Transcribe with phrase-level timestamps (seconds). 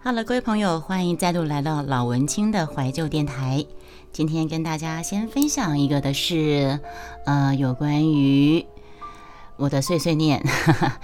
[0.00, 3.66] 好了各位朋友，欢迎再度来到老文青的怀旧电台。
[4.12, 6.78] 今天跟大家先分享一个的是，
[7.26, 8.64] 呃，有关于
[9.56, 10.40] 我的碎碎念。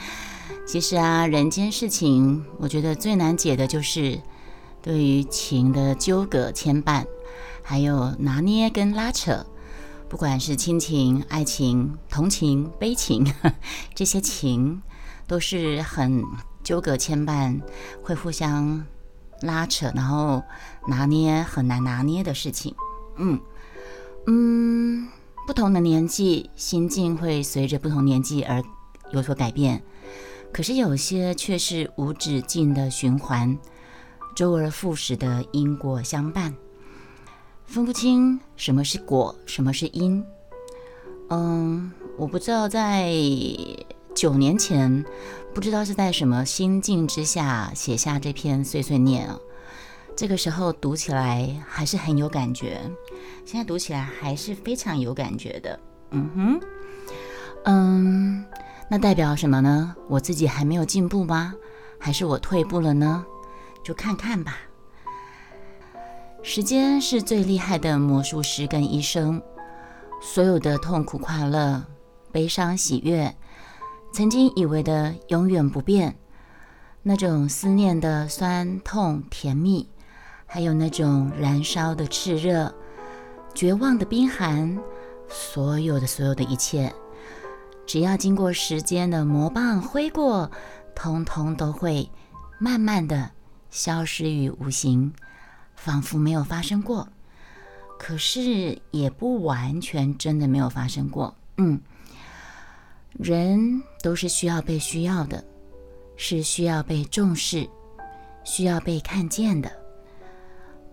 [0.64, 4.20] 其实啊，人间事情，我觉得最难解的就是
[4.80, 7.04] 对于情的纠葛牵绊，
[7.64, 9.44] 还有拿捏跟拉扯。
[10.08, 13.26] 不管是亲情、爱情、同情、悲情，
[13.92, 14.80] 这些情
[15.26, 16.24] 都是很
[16.62, 17.60] 纠葛牵绊，
[18.00, 18.86] 会互相。
[19.40, 20.42] 拉扯，然后
[20.86, 22.74] 拿捏很难拿捏的事情，
[23.16, 23.40] 嗯
[24.26, 25.08] 嗯，
[25.46, 28.62] 不同的年纪，心境会随着不同年纪而
[29.10, 29.82] 有所改变。
[30.52, 33.58] 可是有些却是无止境的循环，
[34.36, 36.54] 周而复始的因果相伴，
[37.64, 40.24] 分不清什么是果，什么是因。
[41.30, 43.10] 嗯，我不知道在
[44.14, 45.04] 九年前。
[45.54, 49.38] 不知道是在什么心境之下写下这篇碎碎念啊？
[50.16, 52.80] 这个时候读起来还是很有感觉，
[53.44, 55.78] 现在读起来还是非常有感觉的。
[56.10, 56.60] 嗯哼，
[57.66, 58.44] 嗯，
[58.90, 59.94] 那代表什么呢？
[60.08, 61.54] 我自己还没有进步吗？
[62.00, 63.24] 还是我退步了呢？
[63.84, 64.58] 就看看吧。
[66.42, 69.40] 时间是最厉害的魔术师跟医生，
[70.20, 71.84] 所有的痛苦、快乐、
[72.32, 73.32] 悲伤、喜悦。
[74.14, 76.14] 曾经以为的永远不变，
[77.02, 79.88] 那种思念的酸痛甜蜜，
[80.46, 82.72] 还有那种燃烧的炽热、
[83.56, 84.78] 绝望的冰寒，
[85.28, 86.94] 所有的所有的一切，
[87.84, 90.48] 只要经过时间的魔棒挥过，
[90.94, 92.08] 通通都会
[92.60, 93.32] 慢慢的
[93.68, 95.12] 消失于无形，
[95.74, 97.08] 仿佛没有发生过。
[97.98, 101.80] 可是也不完全真的没有发生过，嗯。
[103.18, 105.42] 人都是需要被需要的，
[106.16, 107.68] 是需要被重视、
[108.42, 109.70] 需要被看见的。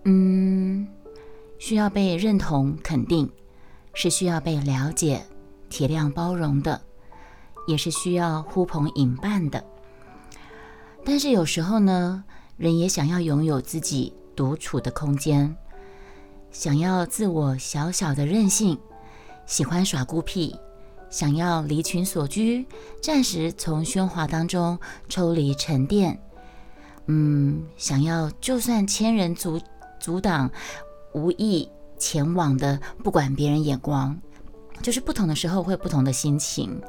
[0.04, 0.86] 嗯，
[1.58, 3.30] 需要被认同、肯定，
[3.92, 5.20] 是需要被了解、
[5.68, 6.80] 体谅、包容的，
[7.66, 9.64] 也是需要呼朋引伴的。
[11.04, 12.22] 但是有时候呢，
[12.56, 15.56] 人也想要拥有自己独处的空间，
[16.52, 18.78] 想要自我小小的任性，
[19.44, 20.56] 喜欢耍孤僻。
[21.12, 22.66] 想要离群所居，
[23.02, 24.78] 暂时从喧哗当中
[25.10, 26.18] 抽离沉淀。
[27.06, 29.60] 嗯，想要就算千人阻
[30.00, 30.50] 阻挡，
[31.12, 31.68] 无意
[31.98, 34.18] 前往的，不管别人眼光，
[34.80, 36.80] 就是不同的时候会不同的心情，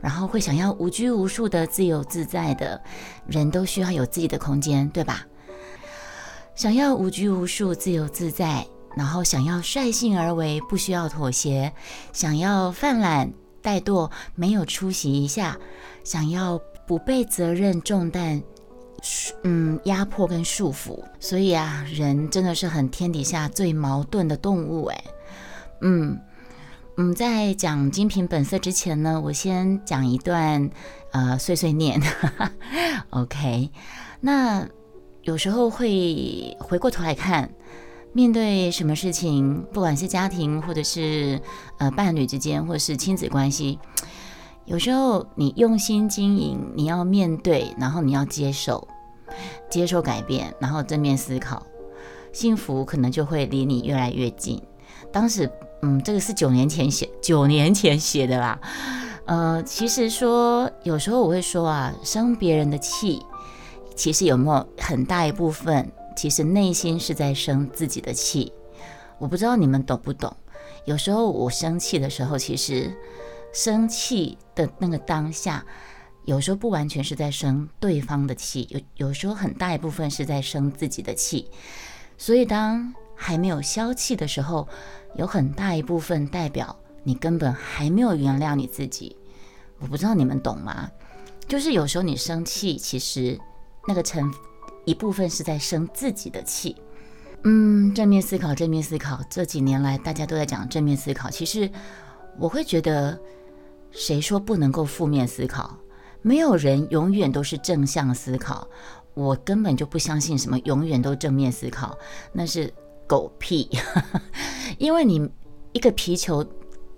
[0.00, 2.80] 然后会想要无拘无束的自由自在的，
[3.26, 5.26] 人都需要有自己的空间，对吧？
[6.54, 8.64] 想要无拘无束、自由自在，
[8.96, 11.72] 然后想要率性而为，不需要妥协，
[12.12, 13.32] 想要犯懒。
[13.64, 15.58] 怠惰，没有出席一下，
[16.04, 18.42] 想要不被责任重担，
[19.42, 25.04] 嗯，压迫跟束缚，所以啊，人真的是很天底下最矛盾的动物哎，
[25.80, 26.20] 嗯
[26.98, 30.70] 嗯，在讲精品本色之前呢，我先讲一段
[31.12, 32.00] 呃碎碎念，
[33.10, 33.70] OK，
[34.20, 34.68] 那
[35.22, 37.50] 有时候会回过头来看。
[38.16, 41.40] 面对什么事情，不管是家庭，或者是
[41.78, 43.80] 呃伴侣之间，或者是亲子关系，
[44.66, 48.86] 有时候你用心经营，你要面对，然后你要接受，
[49.68, 51.66] 接受改变，然后正面思考，
[52.32, 54.62] 幸福可能就会离你越来越近。
[55.12, 55.50] 当时，
[55.82, 58.60] 嗯，这个是九年前写，九年前写的啦。
[59.24, 63.20] 呃，其实说有时候我会说啊，生别人的气，
[63.96, 65.90] 其实有没有很大一部分。
[66.16, 68.52] 其实内心是在生自己的气，
[69.18, 70.34] 我不知道你们懂不懂。
[70.84, 72.94] 有时候我生气的时候，其实
[73.52, 75.64] 生气的那个当下，
[76.24, 81.50] 有时候不完全是在生对方的气，有有时候很大一部分是在生自己的气。
[82.16, 84.68] 所以当还没有消气的时候，
[85.16, 89.16] 有很大一部分代表你根本还没有原谅你自己。
[89.78, 90.90] 我不知道你们懂吗？
[91.48, 93.38] 就是有时候你生气，其实
[93.88, 94.32] 那个成。
[94.84, 96.76] 一部分是在生自己的气，
[97.44, 99.18] 嗯，正面思考，正面思考。
[99.30, 101.30] 这几年来，大家都在讲正面思考。
[101.30, 101.70] 其实，
[102.38, 103.18] 我会觉得，
[103.90, 105.76] 谁说不能够负面思考？
[106.22, 108.66] 没有人永远都是正向思考。
[109.14, 111.96] 我根本就不相信什么永远都正面思考，
[112.32, 112.72] 那是
[113.06, 113.68] 狗屁。
[114.78, 115.30] 因为你
[115.72, 116.44] 一个皮球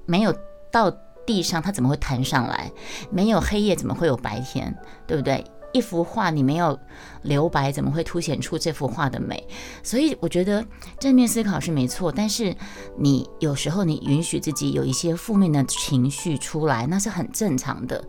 [0.06, 0.34] 没有
[0.72, 0.90] 到
[1.26, 2.72] 地上，它怎么会弹上来？
[3.10, 4.74] 没有黑夜，怎么会有白天？
[5.06, 5.44] 对不对？
[5.76, 6.78] 一幅画你没有
[7.22, 9.46] 留白，怎么会凸显出这幅画的美？
[9.82, 10.64] 所以我觉得
[10.98, 12.56] 正面思考是没错，但是
[12.96, 18.02] 你有时候你允许自己有一些负面的情绪出来，那是很正常的。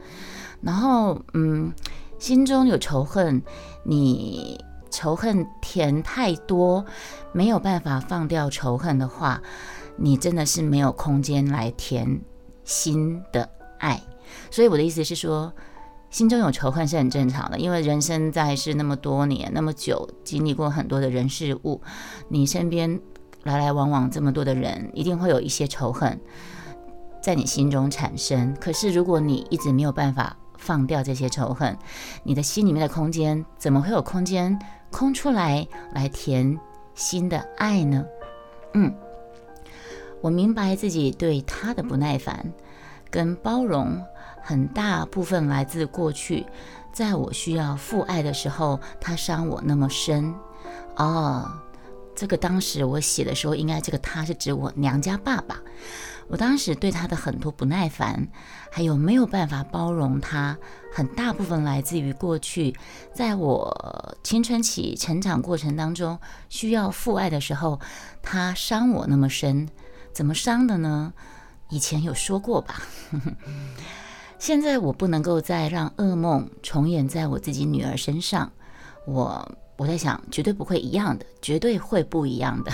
[0.61, 1.71] 然后，嗯，
[2.17, 3.43] 心中有仇恨，
[3.83, 6.85] 你仇恨填太多，
[7.33, 9.41] 没有办法放掉仇恨的话，
[9.97, 12.21] 你真的是没有空间来填
[12.63, 13.47] 新的
[13.77, 14.01] 爱。
[14.49, 15.53] 所以我的意思是说，
[16.09, 21.81] 心中有仇恨是很正常的，因为人生在世那么多年，那么久，经历过很多的人事物，
[22.30, 23.00] 你身边
[23.44, 26.19] 来来往往这么多的人，一定会有一些仇恨
[27.21, 28.56] 在你心中产生。
[28.59, 31.77] 可是如果你一直没有办法放掉这些仇恨，
[32.24, 34.57] 你的心里面的空间怎么会有空间
[34.89, 36.57] 空出来来填
[36.95, 38.06] 新的爱呢？
[38.74, 38.95] 嗯，
[40.21, 42.53] 我明白自己对他的不耐烦
[43.12, 44.01] 跟包容。
[44.47, 46.45] 很大部分来自过去，
[46.94, 50.33] 在我需要父爱的时候，他伤我那么深。
[50.95, 51.51] 哦，
[52.15, 55.59] 这个当时我写的时候，应该这个他是指我娘家爸爸。
[56.29, 58.25] 我当时对他的很多不耐烦，
[58.71, 60.57] 还有没有办法包容他，
[60.93, 62.73] 很大部分来自于过去，
[63.13, 66.17] 在我青春期成长过程当中
[66.47, 67.81] 需要父爱的时候，
[68.21, 69.67] 他伤我那么深。
[70.13, 71.11] 怎么伤的呢？
[71.67, 72.81] 以前有说过吧。
[74.39, 78.51] 现在我不能够再让噩梦重演在我自己女儿身上，
[79.06, 82.72] 我我在想，绝对不会一样的，绝对会不一样的。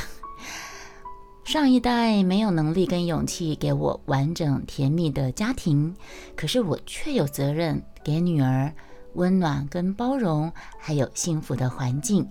[1.45, 5.95] 上一代没有能力跟勇气给我完整甜蜜的家庭，
[6.35, 8.73] 可是我却有责任给女儿
[9.13, 12.27] 温暖跟包容，还有幸福的环境，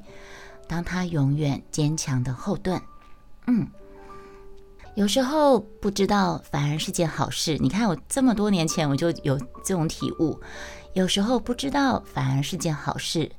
[0.68, 2.80] 当她永远坚强的后盾。
[3.46, 3.66] 嗯。
[4.94, 7.56] 有时候不知道反而是件好事。
[7.58, 10.38] 你看，我这么多年前我就有这种体悟。
[10.92, 13.32] 有时候不知道反而是件好事，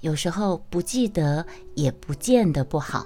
[0.00, 3.04] 有时候不记得也不见得不好。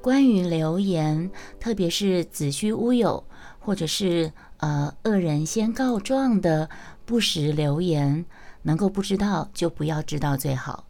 [0.00, 1.28] 关于流言，
[1.58, 3.24] 特别是子虚乌有，
[3.58, 6.70] 或者是呃恶人先告状的
[7.04, 8.24] 不实流言，
[8.62, 10.84] 能够不知道就不要知道最好。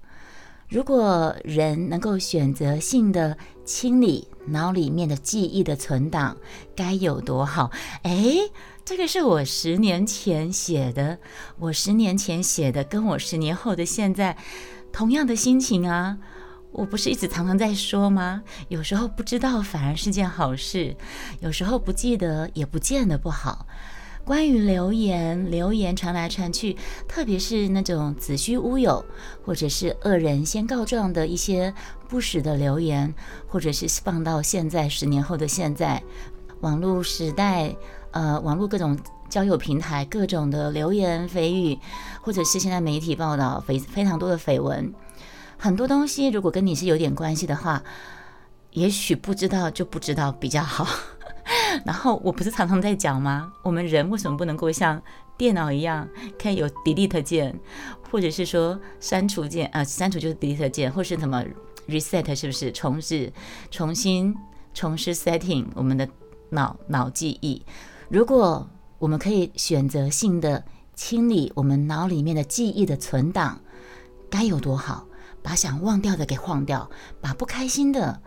[0.68, 6.36] 如果人能够选择性的清理脑里面的记忆的存档，
[6.76, 7.70] 该有多好！
[8.02, 8.36] 哎，
[8.84, 11.18] 这个是我十年前写的，
[11.58, 14.36] 我十年前写的，跟我十年后的现在
[14.92, 16.18] 同样的心情啊！
[16.70, 18.42] 我不是一直常常在说吗？
[18.68, 20.94] 有时候不知道反而是件好事，
[21.40, 23.66] 有时候不记得也不见得不好。
[24.28, 26.76] 关于流言，流言传来传去，
[27.08, 29.02] 特别是那种子虚乌有，
[29.42, 31.72] 或者是恶人先告状的一些
[32.10, 33.14] 不实的留言，
[33.46, 36.02] 或者是放到现在十年后的现在，
[36.60, 37.74] 网络时代，
[38.10, 38.98] 呃，网络各种
[39.30, 41.78] 交友平台各种的流言蜚语，
[42.20, 44.92] 或者是现在媒体报道非非常多的绯闻，
[45.56, 47.82] 很多东西如果跟你是有点关系的话，
[48.72, 50.86] 也许不知道就不知道比较好。
[51.84, 53.52] 然后我不是常常在讲吗？
[53.62, 55.00] 我们人为什么不能够像
[55.36, 56.08] 电脑一样，
[56.40, 57.58] 可以有 delete 键，
[58.10, 59.82] 或者是说删除键啊？
[59.84, 61.44] 删除就是 delete 键，或是什么
[61.88, 63.32] reset 是不是重置、
[63.70, 64.34] 重新、
[64.74, 66.08] 重施 setting 我们的
[66.50, 67.62] 脑脑记忆？
[68.08, 70.64] 如果我们可以选择性的
[70.94, 73.60] 清理我们脑里面的记忆的存档，
[74.28, 75.06] 该有多好！
[75.40, 76.90] 把想忘掉的给忘掉，
[77.20, 78.20] 把不开心的。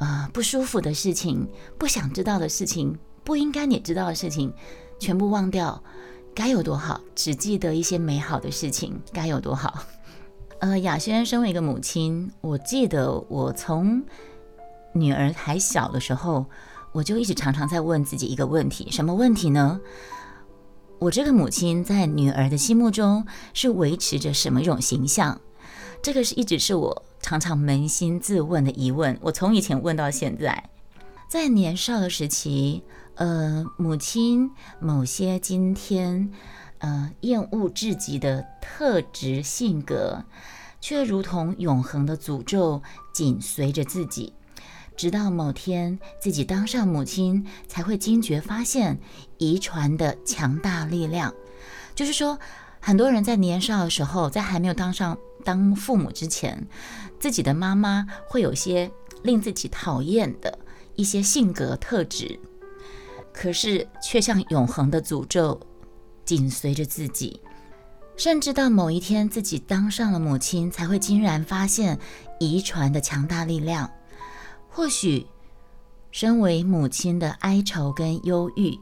[0.00, 1.46] 啊，不舒服的事情，
[1.78, 4.50] 不想知道的事情，不应该你知道的事情，
[4.98, 5.82] 全部忘掉，
[6.34, 6.98] 该有多好！
[7.14, 9.84] 只记得一些美好的事情，该有多好！
[10.60, 14.02] 呃，雅轩身为一个母亲，我记得我从
[14.94, 16.46] 女儿还小的时候，
[16.92, 19.82] 我就一直常常在问自己一个问题：什么问题呢？
[20.98, 25.38] 我这个母亲在女儿的心目中是维持着什么一种形象？
[26.02, 27.04] 这个是一直是我。
[27.20, 30.70] 常常扪心自问的疑问，我从以前问到现在，
[31.28, 32.82] 在年少的时期，
[33.14, 34.50] 呃，母亲
[34.80, 36.32] 某些今天，
[36.78, 40.24] 呃，厌恶至极的特质性格，
[40.80, 44.32] 却如同永恒的诅咒紧随着自己，
[44.96, 48.98] 直到某天自己当上母亲，才会惊觉发现
[49.38, 51.32] 遗传的强大力量。
[51.94, 52.38] 就是说，
[52.80, 56.66] 很多人在年少的时候，在还没有当上当父母之前。
[57.18, 58.90] 自己的妈妈会有些
[59.22, 60.58] 令自己讨厌的
[60.94, 62.40] 一些性格特质，
[63.30, 65.60] 可是却像永恒的诅咒
[66.24, 67.38] 紧随着自己，
[68.16, 71.98] 甚至到某一天自己当上了母亲，才会惊然发现
[72.38, 73.90] 遗传的强大力量。
[74.70, 75.26] 或许，
[76.10, 78.78] 身为母亲的哀愁跟忧郁。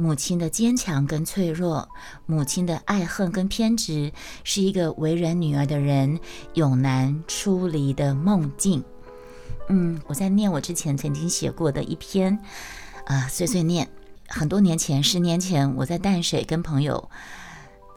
[0.00, 1.88] 母亲的坚强跟脆弱，
[2.24, 4.12] 母亲的爱恨跟偏执，
[4.44, 6.20] 是一个为人女儿的人
[6.54, 8.84] 永难出离的梦境。
[9.68, 12.38] 嗯，我在念我之前曾经写过的一篇
[13.06, 13.88] 啊碎碎念。
[14.28, 17.10] 很多年前，十年前，我在淡水跟朋友，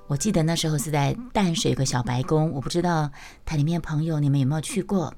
[0.07, 3.11] 我记得那时候是在淡水有个小白宫，我不知道
[3.45, 5.13] 台里面朋友你们有没有去过。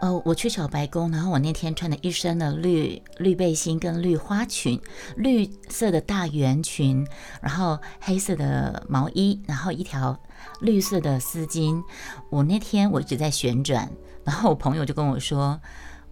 [0.00, 4.80] 呃，我去小白宫，然后我那天穿的一身的绿绿背心跟绿花裙，
[5.16, 7.06] 绿色的大圆裙，
[7.40, 10.18] 然后黑色的毛衣，然后一条
[10.60, 11.82] 绿色的丝巾。
[12.28, 13.90] 我那天我一直在旋转，
[14.22, 15.58] 然后我朋友就跟我说，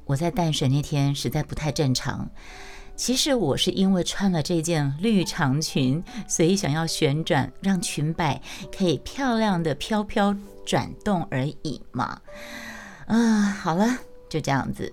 [0.07, 2.31] 我在淡水那天实在不太正常。
[2.97, 8.41] 其实我是因为穿了这件绿长裙，所以想要旋转，让裙摆
[8.75, 12.21] 可以漂亮的飘飘转动而已嘛。
[13.07, 13.87] 啊，好了，
[14.29, 14.93] 就这样子。